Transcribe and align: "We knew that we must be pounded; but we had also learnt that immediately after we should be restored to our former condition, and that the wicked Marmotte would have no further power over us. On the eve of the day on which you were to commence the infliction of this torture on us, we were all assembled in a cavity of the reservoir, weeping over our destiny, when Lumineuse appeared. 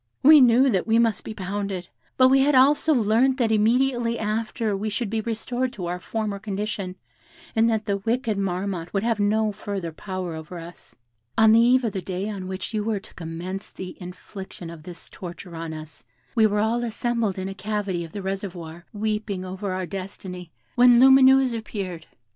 "We 0.23 0.41
knew 0.41 0.67
that 0.71 0.87
we 0.87 0.97
must 0.97 1.23
be 1.23 1.35
pounded; 1.35 1.89
but 2.17 2.29
we 2.29 2.39
had 2.39 2.55
also 2.55 2.91
learnt 2.91 3.37
that 3.37 3.51
immediately 3.51 4.17
after 4.17 4.75
we 4.75 4.89
should 4.89 5.11
be 5.11 5.21
restored 5.21 5.71
to 5.73 5.85
our 5.85 5.99
former 5.99 6.39
condition, 6.39 6.95
and 7.55 7.69
that 7.69 7.85
the 7.85 7.97
wicked 7.97 8.35
Marmotte 8.35 8.91
would 8.95 9.03
have 9.03 9.19
no 9.19 9.51
further 9.51 9.91
power 9.91 10.33
over 10.33 10.57
us. 10.57 10.95
On 11.37 11.51
the 11.51 11.59
eve 11.59 11.83
of 11.83 11.93
the 11.93 12.01
day 12.01 12.27
on 12.27 12.47
which 12.47 12.73
you 12.73 12.83
were 12.83 12.99
to 12.99 13.13
commence 13.13 13.69
the 13.71 13.95
infliction 14.01 14.71
of 14.71 14.81
this 14.81 15.07
torture 15.07 15.55
on 15.55 15.71
us, 15.71 16.03
we 16.33 16.47
were 16.47 16.59
all 16.61 16.83
assembled 16.83 17.37
in 17.37 17.47
a 17.47 17.53
cavity 17.53 18.03
of 18.03 18.11
the 18.11 18.23
reservoir, 18.23 18.85
weeping 18.93 19.45
over 19.45 19.71
our 19.71 19.85
destiny, 19.85 20.51
when 20.73 20.99
Lumineuse 20.99 21.53
appeared. 21.53 22.07